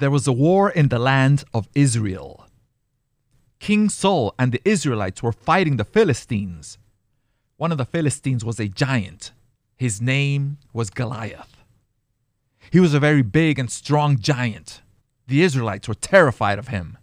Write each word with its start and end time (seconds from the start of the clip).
there 0.00 0.10
was 0.10 0.26
a 0.26 0.32
war 0.32 0.70
in 0.70 0.88
the 0.88 0.98
land 0.98 1.44
of 1.54 1.68
Israel. 1.74 2.46
King 3.58 3.90
Saul 3.90 4.34
and 4.38 4.50
the 4.50 4.62
Israelites 4.64 5.22
were 5.22 5.32
fighting 5.32 5.76
the 5.76 5.84
Philistines. 5.84 6.78
One 7.58 7.70
of 7.70 7.78
the 7.78 7.84
Philistines 7.84 8.44
was 8.44 8.58
a 8.58 8.68
giant. 8.68 9.32
His 9.76 10.00
name 10.00 10.56
was 10.72 10.88
Goliath. 10.88 11.58
He 12.70 12.80
was 12.80 12.94
a 12.94 13.00
very 13.00 13.22
big 13.22 13.58
and 13.58 13.70
strong 13.70 14.18
giant. 14.18 14.80
The 15.26 15.42
Israelites 15.42 15.86
were 15.86 15.94
terrified 15.94 16.58
of 16.58 16.68
him. 16.68 16.96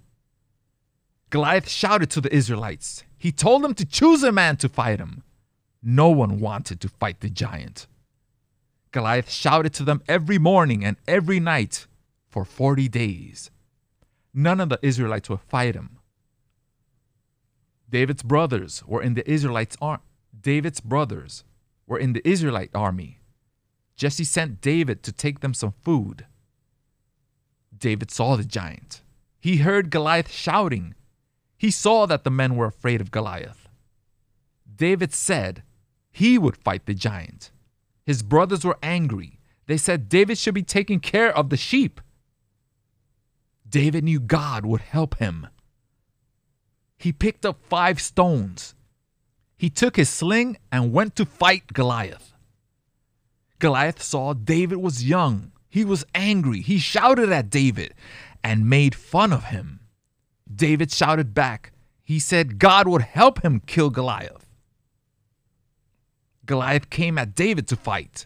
Goliath 1.29 1.69
shouted 1.69 2.09
to 2.11 2.21
the 2.21 2.33
Israelites. 2.33 3.03
He 3.17 3.31
told 3.31 3.63
them 3.63 3.75
to 3.75 3.85
choose 3.85 4.23
a 4.23 4.31
man 4.31 4.57
to 4.57 4.69
fight 4.69 4.99
him. 4.99 5.23
No 5.83 6.09
one 6.09 6.39
wanted 6.39 6.81
to 6.81 6.89
fight 6.89 7.19
the 7.19 7.29
giant. 7.29 7.85
Goliath 8.91 9.29
shouted 9.29 9.73
to 9.75 9.83
them 9.83 10.01
every 10.07 10.39
morning 10.39 10.83
and 10.83 10.97
every 11.07 11.39
night 11.39 11.85
for 12.29 12.45
40 12.45 12.87
days. 12.87 13.51
None 14.33 14.59
of 14.59 14.69
the 14.69 14.79
Israelites 14.81 15.29
would 15.29 15.41
fight 15.41 15.75
him. 15.75 15.99
David's 17.89 18.23
brothers 18.23 18.83
were 18.85 19.01
in 19.01 19.13
the 19.13 19.29
Israelites 19.29 19.77
army. 19.81 20.03
David's 20.39 20.81
brothers 20.81 21.43
were 21.87 21.97
in 21.97 22.13
the 22.13 22.27
Israelite 22.27 22.71
army. 22.75 23.19
Jesse 23.95 24.23
sent 24.23 24.61
David 24.61 25.01
to 25.03 25.11
take 25.11 25.39
them 25.39 25.53
some 25.53 25.73
food. 25.81 26.25
David 27.75 28.11
saw 28.11 28.35
the 28.35 28.43
giant. 28.43 29.01
He 29.39 29.57
heard 29.57 29.89
Goliath 29.89 30.31
shouting. 30.31 30.93
He 31.57 31.71
saw 31.71 32.05
that 32.05 32.23
the 32.23 32.29
men 32.29 32.55
were 32.55 32.65
afraid 32.65 33.01
of 33.01 33.11
Goliath. 33.11 33.67
David 34.75 35.13
said 35.13 35.63
he 36.11 36.37
would 36.37 36.57
fight 36.57 36.85
the 36.85 36.93
giant. 36.93 37.51
His 38.05 38.21
brothers 38.21 38.63
were 38.63 38.77
angry. 38.83 39.39
They 39.65 39.77
said 39.77 40.09
David 40.09 40.37
should 40.37 40.53
be 40.53 40.63
taking 40.63 40.99
care 40.99 41.35
of 41.35 41.49
the 41.49 41.57
sheep. 41.57 41.99
David 43.69 44.03
knew 44.03 44.19
God 44.19 44.65
would 44.65 44.81
help 44.81 45.17
him. 45.17 45.47
He 46.97 47.11
picked 47.11 47.45
up 47.45 47.59
five 47.63 48.01
stones. 48.01 48.75
He 49.57 49.69
took 49.69 49.95
his 49.95 50.09
sling 50.09 50.57
and 50.71 50.93
went 50.93 51.15
to 51.15 51.25
fight 51.25 51.73
Goliath. 51.73 52.33
Goliath 53.59 54.01
saw 54.01 54.33
David 54.33 54.77
was 54.77 55.03
young. 55.03 55.51
He 55.69 55.83
was 55.83 56.05
angry. 56.13 56.61
He 56.61 56.77
shouted 56.77 57.31
at 57.31 57.49
David 57.49 57.93
and 58.43 58.69
made 58.69 58.95
fun 58.95 59.33
of 59.33 59.45
him. 59.45 59.79
David 60.53 60.91
shouted 60.91 61.33
back. 61.33 61.71
He 62.03 62.19
said 62.19 62.59
God 62.59 62.87
would 62.87 63.01
help 63.01 63.43
him 63.43 63.59
kill 63.65 63.89
Goliath. 63.89 64.45
Goliath 66.45 66.89
came 66.89 67.17
at 67.17 67.35
David 67.35 67.67
to 67.67 67.75
fight. 67.75 68.25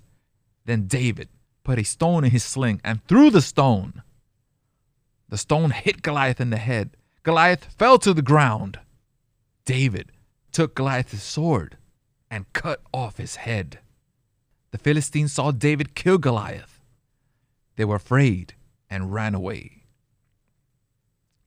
Then 0.65 0.85
David 0.85 1.29
put 1.63 1.79
a 1.79 1.83
stone 1.83 2.23
in 2.23 2.31
his 2.31 2.43
sling 2.43 2.79
and 2.83 3.03
threw 3.05 3.31
the 3.31 3.41
stone. 3.41 4.03
The 5.31 5.37
stone 5.37 5.71
hit 5.71 6.01
Goliath 6.01 6.41
in 6.41 6.49
the 6.49 6.57
head. 6.57 6.97
Goliath 7.23 7.63
fell 7.77 7.97
to 7.99 8.13
the 8.13 8.21
ground. 8.21 8.79
David 9.63 10.11
took 10.51 10.75
Goliath's 10.75 11.23
sword 11.23 11.77
and 12.29 12.51
cut 12.51 12.81
off 12.93 13.15
his 13.15 13.37
head. 13.37 13.79
The 14.71 14.77
Philistines 14.77 15.31
saw 15.31 15.51
David 15.51 15.95
kill 15.95 16.17
Goliath. 16.17 16.81
They 17.77 17.85
were 17.85 17.95
afraid 17.95 18.55
and 18.89 19.13
ran 19.13 19.33
away. 19.33 19.83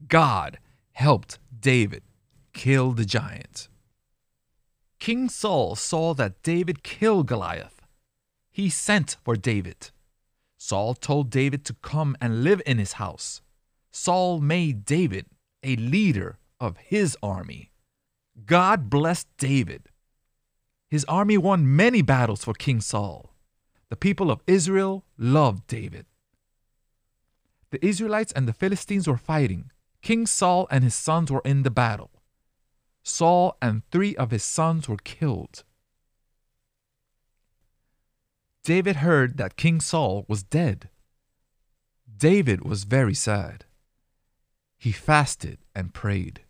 God 0.09 0.59
helped 0.93 1.39
David 1.61 2.05
kill 2.55 2.93
the 2.93 3.05
giant. 3.05 3.69
King 4.99 5.29
Saul 5.29 5.77
saw 5.77 6.15
that 6.15 6.43
David 6.43 6.83
killed 6.83 7.27
Goliath. 7.27 7.83
He 8.51 8.71
sent 8.71 9.19
for 9.23 9.37
David. 9.37 9.91
Saul 10.57 10.95
told 10.95 11.29
David 11.29 11.67
to 11.67 11.75
come 11.75 12.17
and 12.19 12.43
live 12.45 12.63
in 12.65 12.79
his 12.79 12.95
house. 12.95 13.43
Saul 13.97 14.41
made 14.41 14.85
David 14.85 15.27
a 15.63 15.77
leader 15.77 16.39
of 16.59 16.77
his 16.79 17.17
army. 17.23 17.71
God 18.45 18.91
blessed 18.91 19.29
David. 19.39 19.89
His 20.91 21.05
army 21.05 21.39
won 21.39 21.77
many 21.77 22.03
battles 22.03 22.43
for 22.45 22.55
King 22.55 22.81
Saul. 22.81 23.33
The 23.91 23.97
people 23.97 24.33
of 24.33 24.43
Israel 24.49 25.05
loved 25.17 25.69
David. 25.69 26.07
The 27.71 27.87
Israelites 27.87 28.33
and 28.33 28.49
the 28.49 28.53
Philistines 28.53 29.07
were 29.07 29.17
fighting. 29.17 29.71
King 30.03 30.27
Saul 30.27 30.67
and 30.73 30.83
his 30.83 30.97
sons 30.97 31.31
were 31.31 31.43
in 31.45 31.63
the 31.63 31.71
battle. 31.71 32.11
Saul 33.05 33.57
and 33.63 33.83
three 33.93 34.17
of 34.17 34.33
his 34.33 34.43
sons 34.43 34.89
were 34.89 34.97
killed. 34.97 35.63
David 38.65 38.97
heard 38.97 39.37
that 39.37 39.57
King 39.57 39.81
Saul 39.81 40.25
was 40.27 40.43
dead. 40.43 40.89
David 42.17 42.65
was 42.65 42.83
very 42.83 43.15
sad. 43.15 43.67
He 44.85 44.93
fasted 44.93 45.61
and 45.75 45.95
prayed. 45.95 46.43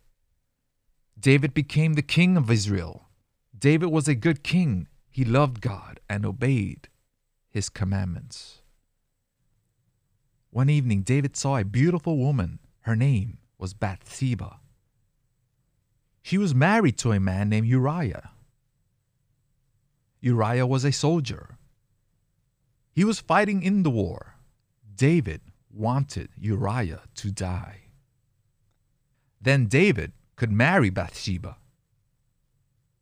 David 1.17 1.53
became 1.53 1.93
the 1.93 2.01
king 2.01 2.35
of 2.35 2.51
Israel. 2.51 3.07
David 3.57 3.87
was 3.87 4.09
a 4.09 4.13
good 4.13 4.43
king. 4.43 4.89
He 5.09 5.23
loved 5.23 5.61
God 5.61 6.01
and 6.09 6.25
obeyed 6.25 6.89
his 7.47 7.69
commandments. 7.69 8.59
One 10.49 10.69
evening, 10.69 11.03
David 11.03 11.37
saw 11.37 11.55
a 11.55 11.63
beautiful 11.63 12.17
woman. 12.17 12.59
Her 12.81 12.93
name 12.93 13.37
was 13.57 13.73
Bathsheba. 13.73 14.59
She 16.21 16.37
was 16.37 16.53
married 16.53 16.97
to 16.97 17.13
a 17.13 17.21
man 17.21 17.47
named 17.47 17.67
Uriah. 17.67 18.31
Uriah 20.19 20.67
was 20.67 20.83
a 20.83 20.91
soldier. 20.91 21.57
He 22.91 23.05
was 23.05 23.21
fighting 23.21 23.63
in 23.63 23.83
the 23.83 23.89
war. 23.89 24.35
David 24.93 25.39
wanted 25.71 26.31
Uriah 26.37 27.03
to 27.15 27.31
die. 27.31 27.83
Then 29.45 29.67
David 29.67 30.11
could 30.37 30.51
marry 30.51 30.89
Bathsheba. 30.89 31.57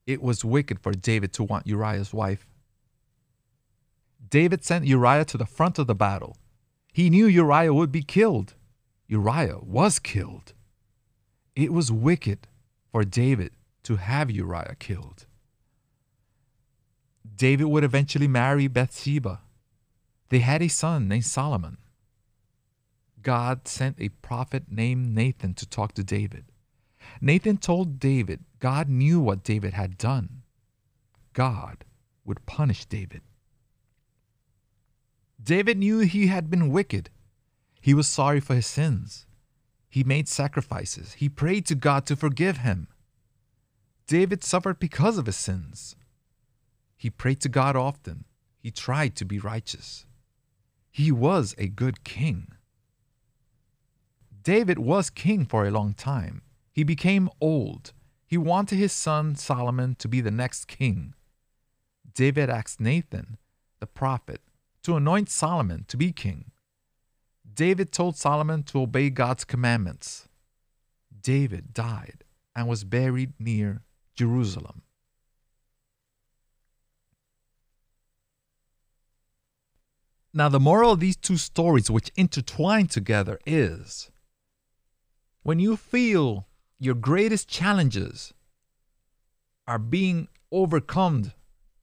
It 0.05 0.21
was 0.21 0.43
wicked 0.43 0.77
for 0.81 0.91
David 0.91 1.31
to 1.33 1.43
want 1.43 1.65
Uriah's 1.65 2.13
wife. 2.13 2.45
David 4.29 4.65
sent 4.65 4.85
Uriah 4.85 5.23
to 5.23 5.37
the 5.37 5.45
front 5.45 5.79
of 5.79 5.87
the 5.87 5.95
battle. 5.95 6.35
He 6.91 7.09
knew 7.09 7.27
Uriah 7.27 7.73
would 7.73 7.93
be 7.93 8.01
killed. 8.01 8.55
Uriah 9.07 9.59
was 9.61 9.99
killed. 9.99 10.51
It 11.55 11.71
was 11.71 11.93
wicked 11.93 12.45
for 12.91 13.05
David 13.05 13.51
to 13.83 13.95
have 13.95 14.29
Uriah 14.29 14.75
killed. 14.77 15.25
David 17.37 17.67
would 17.67 17.85
eventually 17.85 18.27
marry 18.27 18.67
Bathsheba. 18.67 19.39
They 20.27 20.39
had 20.39 20.61
a 20.61 20.67
son 20.67 21.07
named 21.07 21.25
Solomon. 21.25 21.77
God 23.23 23.67
sent 23.67 23.99
a 23.99 24.09
prophet 24.09 24.65
named 24.69 25.15
Nathan 25.15 25.53
to 25.55 25.65
talk 25.65 25.93
to 25.93 26.03
David. 26.03 26.45
Nathan 27.21 27.57
told 27.57 27.99
David 27.99 28.41
God 28.59 28.89
knew 28.89 29.19
what 29.19 29.43
David 29.43 29.73
had 29.73 29.97
done. 29.97 30.43
God 31.33 31.85
would 32.25 32.45
punish 32.45 32.85
David. 32.85 33.21
David 35.41 35.77
knew 35.77 35.99
he 35.99 36.27
had 36.27 36.49
been 36.49 36.69
wicked. 36.69 37.09
He 37.81 37.93
was 37.93 38.07
sorry 38.07 38.39
for 38.39 38.55
his 38.55 38.67
sins. 38.67 39.25
He 39.89 40.03
made 40.03 40.27
sacrifices. 40.27 41.13
He 41.13 41.27
prayed 41.29 41.65
to 41.67 41.75
God 41.75 42.05
to 42.05 42.15
forgive 42.15 42.57
him. 42.57 42.87
David 44.07 44.43
suffered 44.43 44.79
because 44.79 45.17
of 45.17 45.25
his 45.25 45.35
sins. 45.35 45.95
He 46.95 47.09
prayed 47.09 47.41
to 47.41 47.49
God 47.49 47.75
often. 47.75 48.25
He 48.59 48.71
tried 48.71 49.15
to 49.17 49.25
be 49.25 49.39
righteous. 49.39 50.05
He 50.89 51.11
was 51.11 51.53
a 51.57 51.67
good 51.67 52.03
king. 52.03 52.53
David 54.43 54.77
was 54.77 55.09
king 55.09 55.45
for 55.45 55.65
a 55.65 55.71
long 55.71 55.93
time. 55.93 56.41
He 56.73 56.83
became 56.83 57.29
old. 57.39 57.93
He 58.27 58.37
wanted 58.37 58.77
his 58.77 58.91
son 58.91 59.35
Solomon 59.35 59.95
to 59.95 60.07
be 60.09 60.19
the 60.19 60.31
next 60.31 60.67
king. 60.67 61.13
David 62.13 62.49
asked 62.49 62.81
Nathan, 62.81 63.37
the 63.79 63.87
prophet, 63.87 64.41
to 64.83 64.97
anoint 64.97 65.29
Solomon 65.29 65.85
to 65.87 65.95
be 65.95 66.11
king. 66.11 66.51
David 67.53 67.91
told 67.91 68.17
Solomon 68.17 68.63
to 68.63 68.81
obey 68.81 69.09
God's 69.09 69.45
commandments. 69.45 70.27
David 71.21 71.73
died 71.73 72.25
and 72.55 72.67
was 72.67 72.83
buried 72.83 73.33
near 73.39 73.81
Jerusalem. 74.15 74.81
Now, 80.33 80.49
the 80.49 80.59
moral 80.59 80.91
of 80.91 80.99
these 80.99 81.15
two 81.15 81.37
stories, 81.37 81.91
which 81.91 82.11
intertwine 82.15 82.87
together, 82.87 83.39
is 83.45 84.09
when 85.43 85.59
you 85.59 85.77
feel 85.77 86.47
your 86.79 86.95
greatest 86.95 87.47
challenges 87.47 88.33
are 89.67 89.79
being 89.79 90.27
overcome 90.51 91.31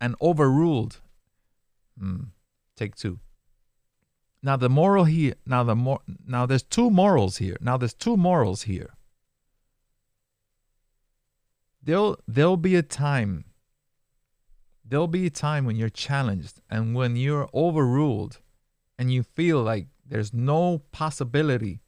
and 0.01 0.15
overruled. 0.21 1.01
Hmm, 1.99 2.25
take 2.77 2.95
two. 2.97 3.19
Now 4.43 4.57
the 4.57 4.71
moral 4.71 5.05
here. 5.05 5.35
Now 5.47 5.63
the 5.63 5.77
more. 5.77 6.01
Now 6.27 6.47
there's 6.47 6.63
two 6.63 6.91
morals 6.91 7.37
here. 7.37 7.57
Now 7.61 7.77
there's 7.77 7.95
two 7.95 8.17
morals 8.17 8.63
here. 8.63 8.95
There'll 11.83 12.19
there'll 12.27 12.57
be 12.57 12.77
a 12.77 12.83
time. 12.83 13.45
There'll 14.85 15.07
be 15.07 15.27
a 15.27 15.31
time 15.31 15.67
when 15.67 15.77
you're 15.77 15.89
challenged 15.89 16.61
and 16.69 16.95
when 16.95 17.17
you're 17.17 17.49
overruled, 17.55 18.41
and 18.99 19.13
you 19.13 19.23
feel 19.23 19.63
like 19.63 19.87
There's 20.11 20.35
no 20.35 20.83
possibility 20.91 21.81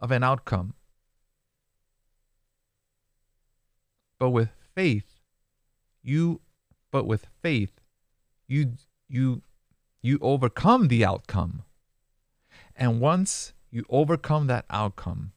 of 0.00 0.10
an 0.10 0.24
outcome. 0.24 0.74
But 4.22 4.30
with 4.30 4.50
faith, 4.76 5.18
you 6.00 6.42
but 6.92 7.08
with 7.08 7.26
faith, 7.42 7.80
you 8.46 8.74
you 9.08 9.42
you 10.00 10.20
overcome 10.22 10.86
the 10.86 11.04
outcome. 11.04 11.64
And 12.76 13.00
once 13.00 13.52
you 13.72 13.84
overcome 13.90 14.46
that 14.46 14.64
outcome, 14.70 15.32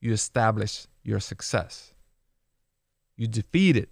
you 0.00 0.14
establish 0.14 0.86
your 1.02 1.20
success. 1.20 1.92
You 3.18 3.26
defeated 3.26 3.90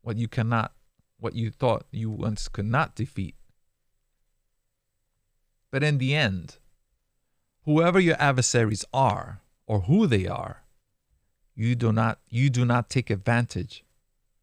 what 0.00 0.16
you 0.16 0.28
cannot, 0.28 0.72
what 1.20 1.34
you 1.34 1.50
thought 1.50 1.84
you 1.90 2.08
once 2.08 2.48
could 2.48 2.64
not 2.64 2.94
defeat. 2.94 3.34
But 5.70 5.82
in 5.82 5.98
the 5.98 6.14
end, 6.14 6.56
whoever 7.66 8.00
your 8.00 8.16
adversaries 8.18 8.86
are 8.94 9.42
or 9.66 9.80
who 9.80 10.06
they 10.06 10.26
are, 10.26 10.62
you 11.58 11.74
do 11.74 11.92
not 11.92 12.20
you 12.30 12.48
do 12.50 12.64
not 12.64 12.88
take 12.88 13.10
advantage 13.10 13.84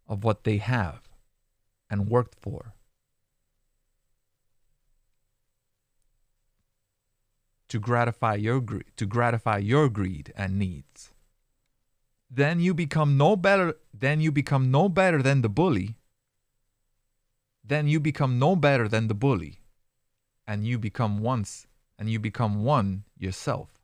of 0.06 0.26
what 0.26 0.44
they 0.44 0.58
have 0.58 1.08
and 1.90 2.10
worked 2.10 2.36
for. 2.36 2.74
To 7.70 7.80
gratify 7.80 8.36
your 8.36 8.60
greed, 8.60 8.92
to 8.98 9.06
gratify 9.06 9.60
your 9.60 9.88
greed 9.88 10.34
and 10.36 10.60
needs. 10.60 11.14
Then 12.30 12.60
you 12.60 12.74
become 12.74 13.16
no 13.16 13.38
better 13.38 13.78
then 13.94 14.20
you 14.20 14.30
become 14.34 14.70
no 14.70 14.90
better 14.90 15.22
than 15.22 15.42
the 15.42 15.50
bully. 15.50 15.98
Then 17.64 17.88
you 17.88 18.02
become 18.02 18.38
no 18.38 18.58
better 18.58 18.90
than 18.90 19.08
the 19.08 19.16
bully. 19.16 19.62
And 20.46 20.68
you 20.68 20.78
become 20.78 21.20
once 21.20 21.66
and 21.98 22.10
you 22.10 22.20
become 22.20 22.66
one 22.66 23.06
yourself. 23.18 23.75